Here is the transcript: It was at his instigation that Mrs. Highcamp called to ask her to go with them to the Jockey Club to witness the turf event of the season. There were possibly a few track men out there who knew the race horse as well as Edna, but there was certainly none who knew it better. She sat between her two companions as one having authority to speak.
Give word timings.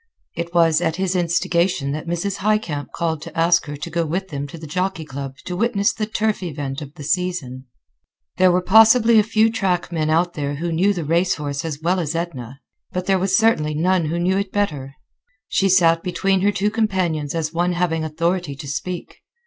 It 0.35 0.51
was 0.51 0.81
at 0.81 0.95
his 0.95 1.15
instigation 1.15 1.91
that 1.91 2.07
Mrs. 2.07 2.37
Highcamp 2.37 2.91
called 2.91 3.21
to 3.21 3.37
ask 3.37 3.67
her 3.67 3.77
to 3.77 3.89
go 3.91 4.03
with 4.03 4.29
them 4.29 4.47
to 4.47 4.57
the 4.57 4.65
Jockey 4.65 5.05
Club 5.05 5.35
to 5.45 5.55
witness 5.55 5.93
the 5.93 6.07
turf 6.07 6.41
event 6.41 6.81
of 6.81 6.95
the 6.95 7.03
season. 7.03 7.65
There 8.37 8.51
were 8.51 8.63
possibly 8.63 9.19
a 9.19 9.23
few 9.23 9.51
track 9.51 9.91
men 9.91 10.09
out 10.09 10.33
there 10.33 10.55
who 10.55 10.71
knew 10.71 10.91
the 10.91 11.05
race 11.05 11.35
horse 11.35 11.63
as 11.63 11.81
well 11.83 11.99
as 11.99 12.15
Edna, 12.15 12.61
but 12.91 13.05
there 13.05 13.19
was 13.19 13.37
certainly 13.37 13.75
none 13.75 14.05
who 14.05 14.17
knew 14.17 14.39
it 14.39 14.51
better. 14.51 14.95
She 15.47 15.69
sat 15.69 16.01
between 16.01 16.41
her 16.41 16.51
two 16.51 16.71
companions 16.71 17.35
as 17.35 17.53
one 17.53 17.73
having 17.73 18.03
authority 18.03 18.55
to 18.55 18.67
speak. 18.67 19.19